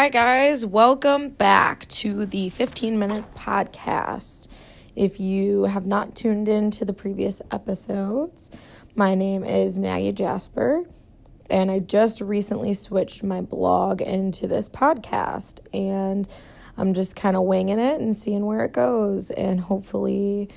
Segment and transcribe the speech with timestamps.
[0.00, 0.64] Hi, guys.
[0.64, 4.48] Welcome back to the 15 Minutes Podcast.
[4.96, 8.50] If you have not tuned in to the previous episodes,
[8.94, 10.84] my name is Maggie Jasper,
[11.50, 16.26] and I just recently switched my blog into this podcast, and
[16.78, 20.48] I'm just kind of winging it and seeing where it goes, and hopefully,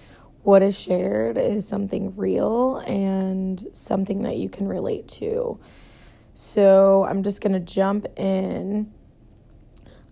[0.44, 5.60] what is shared is something real and something that you can relate to.
[6.34, 8.90] So, I'm just going to jump in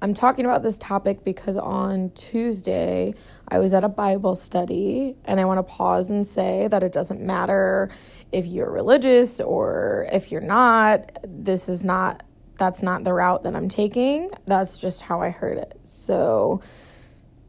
[0.03, 3.13] I'm talking about this topic because on Tuesday
[3.47, 6.91] I was at a Bible study, and I want to pause and say that it
[6.91, 7.91] doesn't matter
[8.31, 11.19] if you're religious or if you're not.
[11.23, 12.23] This is not,
[12.57, 14.31] that's not the route that I'm taking.
[14.47, 15.79] That's just how I heard it.
[15.83, 16.61] So,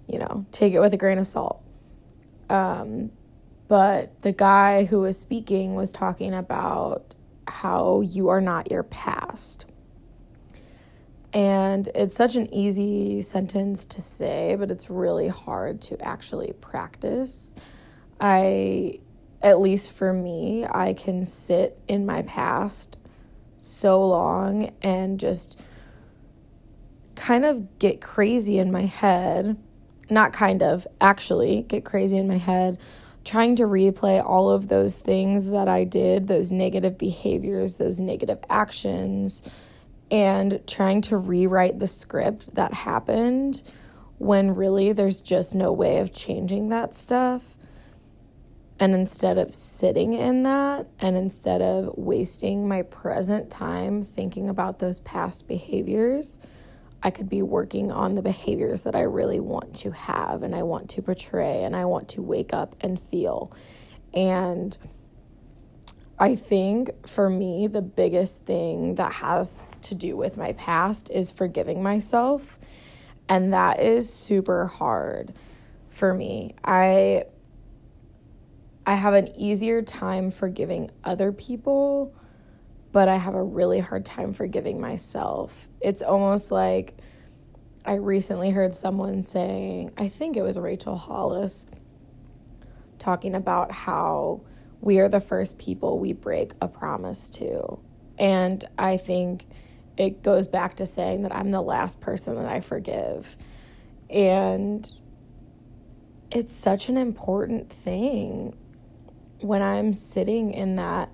[0.06, 1.62] you know, take it with a grain of salt.
[2.50, 3.12] Um,
[3.68, 7.14] but the guy who was speaking was talking about
[7.48, 9.64] how you are not your past
[11.32, 17.54] and it's such an easy sentence to say, but it's really hard to actually practice.
[18.20, 19.00] I,
[19.40, 22.98] at least for me, I can sit in my past
[23.58, 25.60] so long and just
[27.14, 29.56] kind of get crazy in my head.
[30.10, 32.78] Not kind of, actually, get crazy in my head
[33.24, 38.38] trying to replay all of those things that I did, those negative behaviors, those negative
[38.50, 39.48] actions
[40.12, 43.62] and trying to rewrite the script that happened
[44.18, 47.56] when really there's just no way of changing that stuff.
[48.78, 54.80] And instead of sitting in that and instead of wasting my present time thinking about
[54.80, 56.38] those past behaviors,
[57.02, 60.62] I could be working on the behaviors that I really want to have and I
[60.62, 63.52] want to portray and I want to wake up and feel.
[64.12, 64.76] And
[66.18, 71.30] I think for me, the biggest thing that has to do with my past is
[71.30, 72.58] forgiving myself.
[73.28, 75.34] And that is super hard
[75.90, 76.54] for me.
[76.64, 77.24] I
[78.84, 82.14] I have an easier time forgiving other people,
[82.90, 85.68] but I have a really hard time forgiving myself.
[85.80, 86.94] It's almost like
[87.84, 91.66] I recently heard someone saying, I think it was Rachel Hollis,
[92.98, 94.42] talking about how
[94.82, 97.78] we are the first people we break a promise to.
[98.18, 99.46] And I think
[99.96, 103.36] it goes back to saying that I'm the last person that I forgive.
[104.10, 104.92] And
[106.32, 108.56] it's such an important thing
[109.40, 111.10] when I'm sitting in that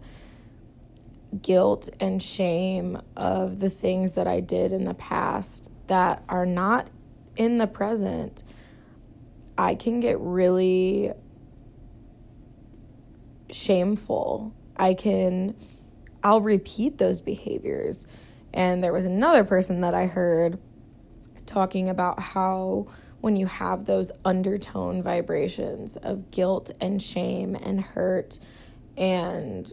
[1.42, 6.88] guilt and shame of the things that I did in the past that are not
[7.36, 8.42] in the present.
[9.58, 11.12] I can get really
[13.50, 14.54] shameful.
[14.76, 15.54] I can,
[16.22, 18.06] I'll repeat those behaviors
[18.52, 20.58] and there was another person that I heard
[21.46, 22.88] talking about how
[23.20, 28.38] when you have those undertone vibrations of guilt and shame and hurt
[28.96, 29.72] and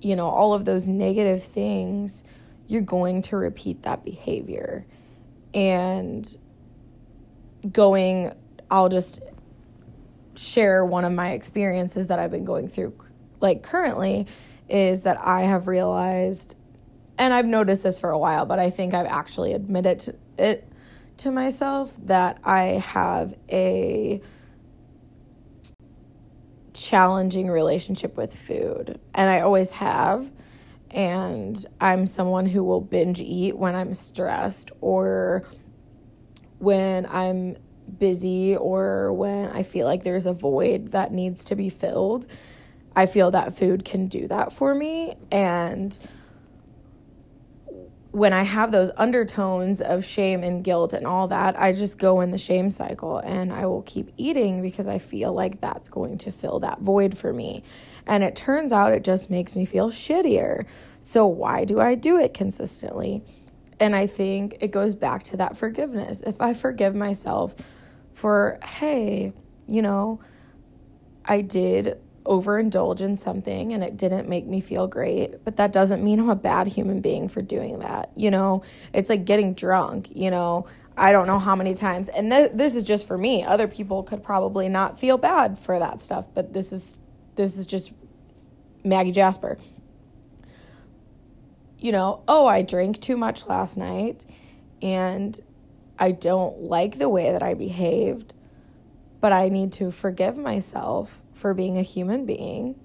[0.00, 2.22] you know all of those negative things
[2.66, 4.86] you're going to repeat that behavior
[5.54, 6.36] and
[7.72, 8.32] going
[8.70, 9.20] I'll just
[10.38, 12.94] share one of my experiences that I've been going through
[13.40, 14.26] like currently
[14.68, 16.54] is that I have realized
[17.18, 20.68] and I've noticed this for a while, but I think I've actually admitted it
[21.18, 22.62] to myself that I
[22.92, 24.20] have a
[26.72, 30.30] challenging relationship with food, and I always have.
[30.90, 35.44] And I'm someone who will binge eat when I'm stressed or
[36.58, 37.58] when I'm
[37.98, 42.26] busy or when I feel like there's a void that needs to be filled.
[42.94, 45.14] I feel that food can do that for me.
[45.30, 45.98] And
[48.10, 52.20] when I have those undertones of shame and guilt and all that, I just go
[52.20, 56.18] in the shame cycle and I will keep eating because I feel like that's going
[56.18, 57.62] to fill that void for me.
[58.06, 60.64] And it turns out it just makes me feel shittier.
[61.00, 63.22] So, why do I do it consistently?
[63.78, 66.22] And I think it goes back to that forgiveness.
[66.22, 67.54] If I forgive myself
[68.18, 69.32] for, hey,
[69.68, 70.18] you know,
[71.24, 76.02] I did overindulge in something and it didn't make me feel great, but that doesn't
[76.02, 78.10] mean I'm a bad human being for doing that.
[78.16, 78.62] You know,
[78.92, 80.66] it's like getting drunk, you know.
[80.96, 83.44] I don't know how many times, and th- this is just for me.
[83.44, 86.98] Other people could probably not feel bad for that stuff, but this is
[87.36, 87.92] this is just
[88.82, 89.58] Maggie Jasper.
[91.78, 94.26] You know, oh, I drank too much last night
[94.82, 95.40] and
[95.98, 98.34] I don't like the way that I behaved,
[99.20, 102.78] but I need to forgive myself for being a human being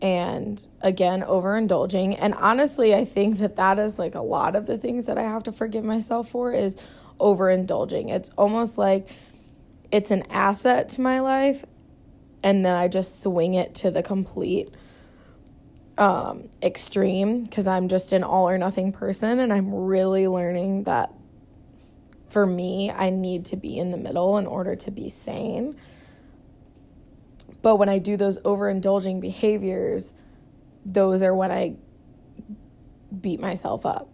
[0.00, 2.16] and again overindulging.
[2.20, 5.22] And honestly i think that that is like a lot of the things that i
[5.22, 6.76] have to forgive myself for is
[7.18, 8.10] overindulging.
[8.10, 9.08] It's almost like
[9.90, 11.64] it's an asset to my life
[12.44, 14.70] and then i just swing it to the complete
[15.96, 21.12] um, extreme because i'm just an all or nothing person and i'm really learning that
[22.28, 25.76] for me i need to be in the middle in order to be sane
[27.62, 30.14] but when I do those overindulging behaviors,
[30.84, 31.74] those are when I
[33.20, 34.08] beat myself up.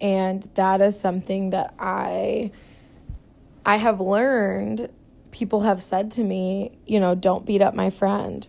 [0.00, 2.50] And that is something that I
[3.66, 4.90] I have learned
[5.30, 8.46] people have said to me, you know, don't beat up my friend.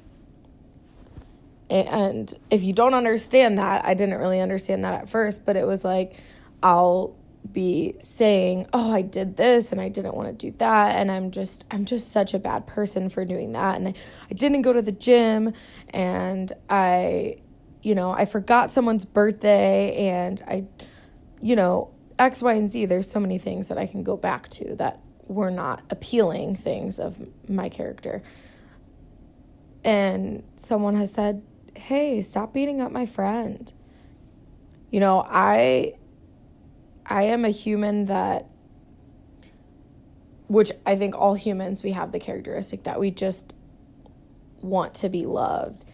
[1.70, 5.66] And if you don't understand that, I didn't really understand that at first, but it
[5.66, 6.16] was like
[6.62, 7.16] I'll
[7.52, 11.32] be saying, "Oh, I did this and I didn't want to do that and I'm
[11.32, 13.94] just I'm just such a bad person for doing that and I,
[14.30, 15.54] I didn't go to the gym
[15.90, 17.38] and I
[17.82, 20.66] you know, I forgot someone's birthday and I
[21.42, 22.86] you know, X, Y, and Z.
[22.86, 27.00] There's so many things that I can go back to that were not appealing things
[27.00, 27.18] of
[27.50, 28.24] my character.
[29.84, 31.44] And someone has said,
[31.76, 33.72] Hey, stop beating up my friend.
[34.90, 35.96] You know, I
[37.06, 38.48] I am a human that,
[40.48, 43.54] which I think all humans, we have the characteristic that we just
[44.62, 45.86] want to be loved.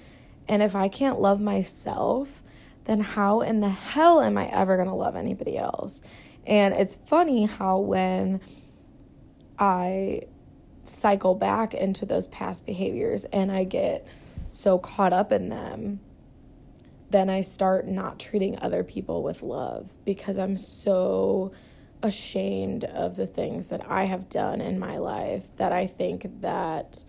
[0.48, 2.42] And if I can't love myself,
[2.86, 6.02] then how in the hell am I ever going to love anybody else?
[6.48, 8.42] And it's funny how when
[9.60, 10.24] I
[10.84, 14.08] cycle back into those past behaviors and I get
[14.50, 16.00] so caught up in them
[17.12, 21.52] then I start not treating other people with love because I'm so
[22.04, 27.04] ashamed of the things that I have done in my life that I think that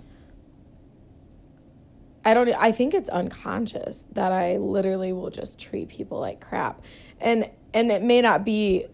[2.24, 6.82] I don't I think it's unconscious that I literally will just treat people like crap.
[7.20, 8.86] And and it may not be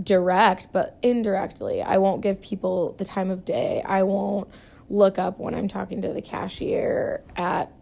[0.00, 1.82] direct, but indirectly.
[1.82, 3.82] I won't give people the time of day.
[3.84, 4.48] I won't
[4.88, 7.72] look up when I'm talking to the cashier at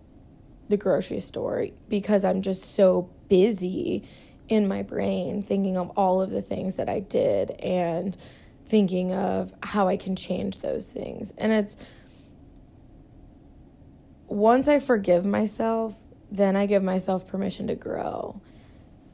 [0.71, 4.09] the grocery store because I'm just so busy
[4.49, 8.17] in my brain thinking of all of the things that I did and
[8.65, 11.33] thinking of how I can change those things.
[11.37, 11.77] And it's
[14.27, 15.97] once I forgive myself,
[16.31, 18.41] then I give myself permission to grow.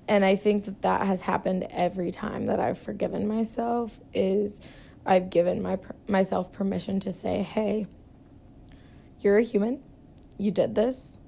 [0.08, 4.60] And I think that that has happened every time that I've forgiven myself is
[5.04, 7.86] I've given my myself permission to say, "Hey,
[9.20, 9.82] you're a human.
[10.38, 11.18] You did this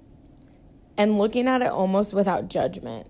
[0.98, 3.06] and looking at it almost without judgment.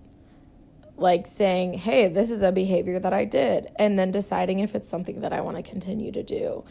[0.98, 4.88] Like saying, hey, this is a behavior that I did, and then deciding if it's
[4.88, 6.64] something that I want to continue to do.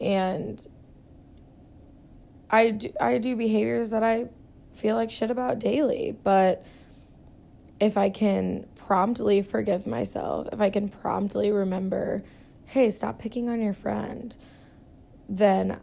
[0.00, 0.64] And
[2.50, 4.26] I do, I do behaviors that I
[4.74, 6.64] feel like shit about daily, but
[7.80, 12.22] if I can promptly forgive myself, if I can promptly remember,
[12.66, 14.36] hey, stop picking on your friend,
[15.28, 15.80] then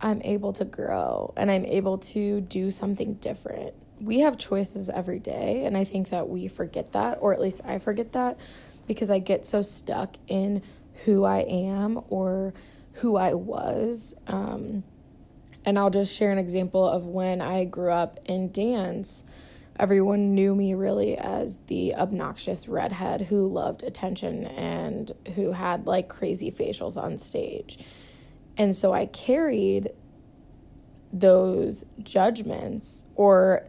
[0.00, 5.18] I'm able to grow and I'm able to do something different we have choices every
[5.18, 8.38] day and i think that we forget that or at least i forget that
[8.86, 10.62] because i get so stuck in
[11.04, 12.52] who i am or
[12.98, 14.14] who i was.
[14.26, 14.84] Um,
[15.64, 19.24] and i'll just share an example of when i grew up in dance.
[19.76, 26.08] Everyone knew me really as the obnoxious redhead who loved attention and who had like
[26.08, 27.78] crazy facials on stage.
[28.56, 29.90] And so i carried
[31.12, 33.66] those judgments or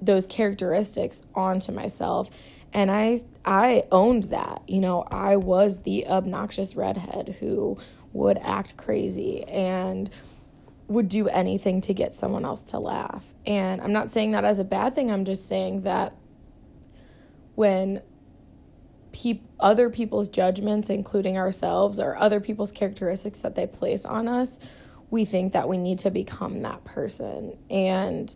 [0.00, 2.30] those characteristics onto myself
[2.74, 4.62] and I I owned that.
[4.66, 7.78] You know, I was the obnoxious redhead who
[8.12, 10.10] would act crazy and
[10.88, 13.24] would do anything to get someone else to laugh.
[13.46, 15.10] And I'm not saying that as a bad thing.
[15.10, 16.14] I'm just saying that
[17.54, 18.02] when
[19.12, 24.58] peop- other people's judgments, including ourselves, or other people's characteristics that they place on us,
[25.10, 27.56] we think that we need to become that person.
[27.70, 28.34] And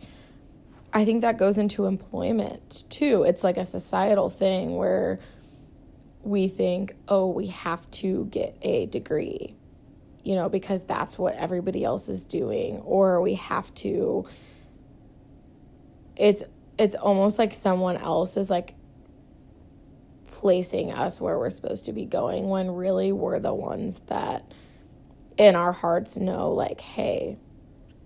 [0.92, 3.22] I think that goes into employment too.
[3.24, 5.20] It's like a societal thing where
[6.22, 9.54] we think, oh, we have to get a degree,
[10.24, 14.26] you know, because that's what everybody else is doing, or we have to.
[16.16, 16.42] It's
[16.78, 18.74] it's almost like someone else is like
[20.30, 24.44] placing us where we're supposed to be going when really we're the ones that
[25.36, 27.36] in our hearts know like hey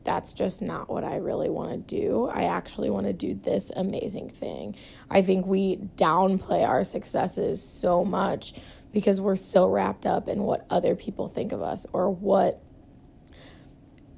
[0.04, 2.28] that's just not what I really want to do.
[2.32, 4.76] I actually want to do this amazing thing.
[5.10, 8.54] I think we downplay our successes so much
[8.92, 12.62] because we're so wrapped up in what other people think of us or what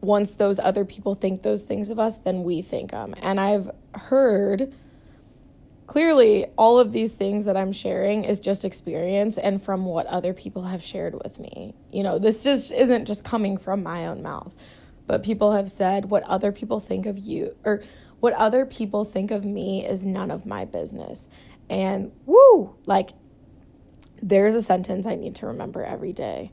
[0.01, 3.15] once those other people think those things of us, then we think them.
[3.23, 4.73] And I've heard
[5.87, 10.33] clearly all of these things that I'm sharing is just experience and from what other
[10.33, 11.75] people have shared with me.
[11.93, 14.55] You know, this just isn't just coming from my own mouth,
[15.07, 17.83] but people have said what other people think of you or
[18.21, 21.29] what other people think of me is none of my business.
[21.69, 23.11] And woo, like
[24.23, 26.53] there's a sentence I need to remember every day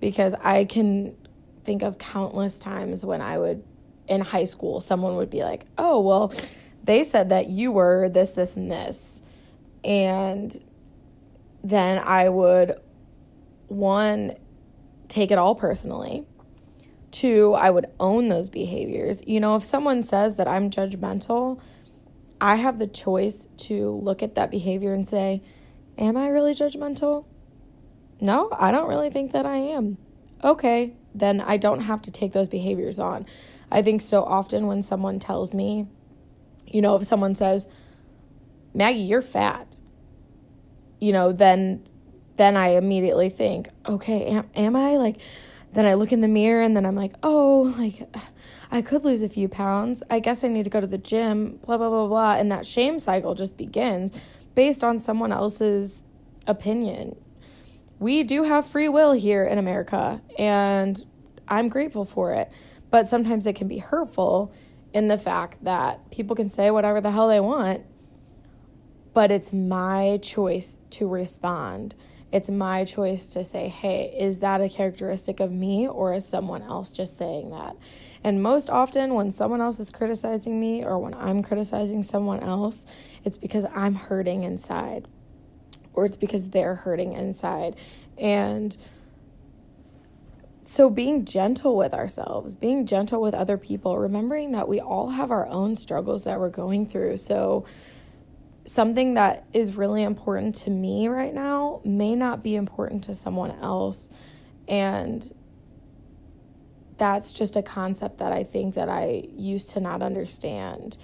[0.00, 1.16] because I can
[1.64, 3.62] think of countless times when I would
[4.08, 6.32] in high school someone would be like, "Oh, well,
[6.82, 9.22] they said that you were this this and this."
[9.84, 10.58] And
[11.62, 12.80] then I would
[13.68, 14.36] one
[15.08, 16.26] take it all personally.
[17.12, 19.22] Two, I would own those behaviors.
[19.26, 21.60] You know, if someone says that I'm judgmental,
[22.40, 25.42] I have the choice to look at that behavior and say,
[25.96, 27.26] Am I really judgmental?
[28.20, 29.98] No, I don't really think that I am.
[30.42, 33.26] Okay, then I don't have to take those behaviors on.
[33.70, 35.86] I think so often when someone tells me,
[36.66, 37.68] you know, if someone says,
[38.74, 39.76] Maggie, you're fat,
[41.00, 41.84] you know, then
[42.36, 45.18] then I immediately think, okay, am, am I like
[45.74, 48.08] then I look in the mirror and then I'm like, oh, like
[48.70, 50.02] I could lose a few pounds.
[50.10, 52.34] I guess I need to go to the gym, blah, blah, blah, blah.
[52.34, 54.12] And that shame cycle just begins
[54.54, 56.04] based on someone else's
[56.46, 57.16] opinion.
[57.98, 61.04] We do have free will here in America, and
[61.46, 62.50] I'm grateful for it.
[62.90, 64.52] But sometimes it can be hurtful
[64.92, 67.82] in the fact that people can say whatever the hell they want,
[69.14, 71.94] but it's my choice to respond.
[72.32, 76.62] It's my choice to say, hey, is that a characteristic of me or is someone
[76.62, 77.76] else just saying that?
[78.24, 82.86] And most often, when someone else is criticizing me or when I'm criticizing someone else,
[83.24, 85.06] it's because I'm hurting inside
[85.92, 87.76] or it's because they're hurting inside.
[88.16, 88.76] And
[90.64, 95.30] so, being gentle with ourselves, being gentle with other people, remembering that we all have
[95.32, 97.16] our own struggles that we're going through.
[97.16, 97.66] So,
[98.64, 103.50] something that is really important to me right now may not be important to someone
[103.50, 104.08] else.
[104.68, 105.32] And
[106.96, 110.96] that's just a concept that I think that I used to not understand.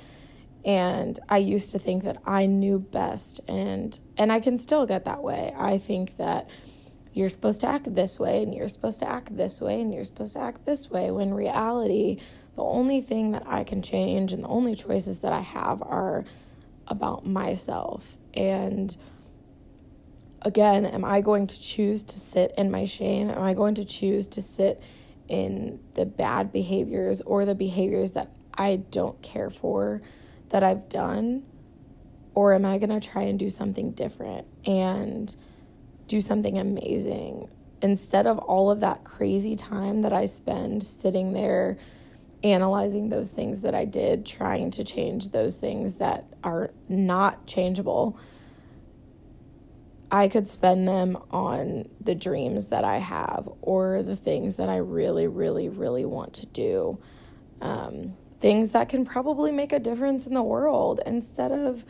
[0.65, 5.05] And I used to think that I knew best and and I can still get
[5.07, 5.55] that way.
[5.57, 6.49] I think that
[7.13, 10.05] you're supposed to act this way and you're supposed to act this way and you're
[10.05, 12.21] supposed to act this way when reality
[12.55, 16.25] the only thing that I can change and the only choices that I have are
[16.89, 18.17] about myself.
[18.35, 18.97] And
[20.43, 23.31] again am I going to choose to sit in my shame?
[23.31, 24.83] Am I going to choose to sit
[25.29, 30.03] in the bad behaviors or the behaviors that I don't care for
[30.49, 31.45] that I've done?
[32.35, 35.35] Or am I going to try and do something different and
[36.07, 37.49] do something amazing?
[37.83, 41.79] Instead of all of that crazy time that I spend sitting there
[42.43, 48.19] analyzing those things that I did, trying to change those things that are not changeable.
[50.11, 54.77] I could spend them on the dreams that I have or the things that I
[54.77, 56.99] really, really, really want to do.
[57.61, 61.85] Um, things that can probably make a difference in the world instead of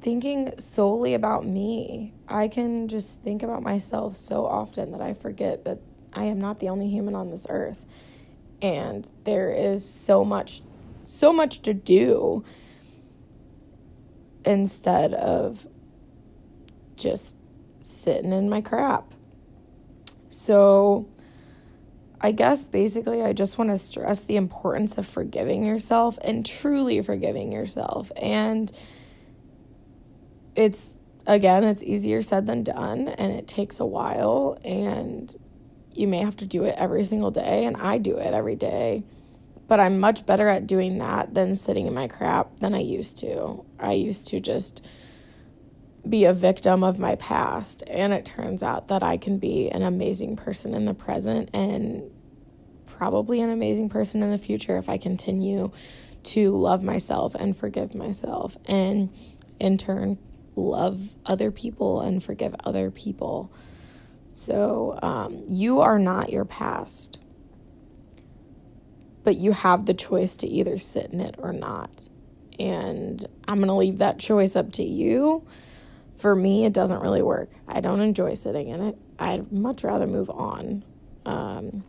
[0.00, 2.12] thinking solely about me.
[2.26, 5.78] I can just think about myself so often that I forget that
[6.12, 7.86] I am not the only human on this earth.
[8.62, 10.62] And there is so much,
[11.02, 12.44] so much to do
[14.44, 15.66] instead of
[16.96, 17.36] just
[17.80, 19.14] sitting in my crap.
[20.28, 21.08] So,
[22.20, 27.02] I guess basically, I just want to stress the importance of forgiving yourself and truly
[27.02, 28.12] forgiving yourself.
[28.16, 28.72] And
[30.54, 35.34] it's again, it's easier said than done, and it takes a while, and
[35.96, 39.04] you may have to do it every single day, and I do it every day.
[39.68, 43.18] But I'm much better at doing that than sitting in my crap than I used
[43.18, 43.64] to.
[43.78, 44.84] I used to just
[46.08, 49.82] be a victim of my past, and it turns out that I can be an
[49.82, 52.10] amazing person in the present and
[52.86, 55.70] probably an amazing person in the future if I continue
[56.24, 59.10] to love myself and forgive myself, and
[59.58, 60.18] in turn,
[60.54, 63.52] love other people and forgive other people.
[64.32, 67.18] So, um, you are not your past,
[69.24, 72.08] but you have the choice to either sit in it or not.
[72.58, 75.46] And I'm going to leave that choice up to you.
[76.16, 77.50] For me, it doesn't really work.
[77.68, 78.96] I don't enjoy sitting in it.
[79.18, 80.82] I'd much rather move on.
[81.26, 81.84] Um,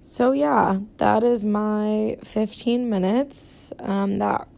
[0.00, 3.72] so yeah, that is my 15 minutes.
[3.78, 4.48] Um, that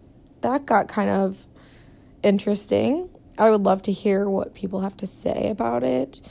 [0.41, 1.47] that got kind of
[2.23, 3.11] interesting.
[3.37, 6.23] I would love to hear what people have to say about it.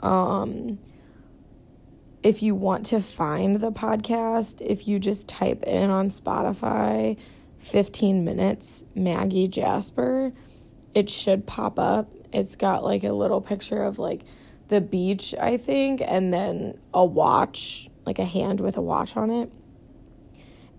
[0.00, 0.78] Um,
[2.22, 7.16] if you want to find the podcast, if you just type in on Spotify
[7.58, 10.32] 15 minutes Maggie Jasper,
[10.94, 12.12] it should pop up.
[12.32, 14.22] It's got like a little picture of like
[14.68, 19.30] the beach, I think, and then a watch, like a hand with a watch on
[19.30, 19.50] it.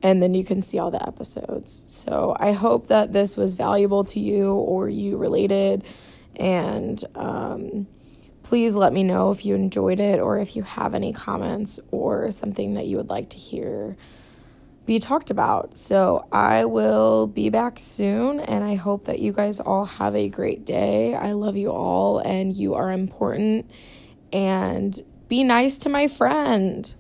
[0.02, 1.84] And then you can see all the episodes.
[1.88, 5.84] So I hope that this was valuable to you or you related.
[6.38, 7.88] And um,
[8.44, 12.32] please let me know if you enjoyed it or if you have any comments or
[12.32, 13.98] something that you would like to hear
[14.90, 15.78] be talked about.
[15.78, 20.30] So I will be back soon, and I hope that you guys all have a
[20.30, 21.14] great day.
[21.14, 23.70] I love you all, and you are important.
[24.34, 26.92] And be nice to my friend.